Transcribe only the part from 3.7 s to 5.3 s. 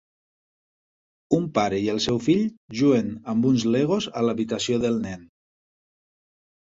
Legos a l'habitació del nen.